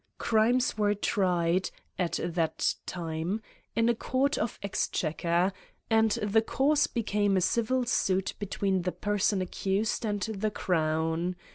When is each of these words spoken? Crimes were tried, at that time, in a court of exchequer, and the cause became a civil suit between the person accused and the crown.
Crimes 0.17 0.79
were 0.79 0.95
tried, 0.95 1.69
at 1.99 2.19
that 2.23 2.73
time, 2.87 3.39
in 3.75 3.87
a 3.87 3.93
court 3.93 4.35
of 4.35 4.57
exchequer, 4.63 5.53
and 5.91 6.09
the 6.23 6.41
cause 6.41 6.87
became 6.87 7.37
a 7.37 7.41
civil 7.41 7.85
suit 7.85 8.33
between 8.39 8.81
the 8.81 8.91
person 8.93 9.43
accused 9.43 10.03
and 10.03 10.21
the 10.21 10.49
crown. 10.49 11.35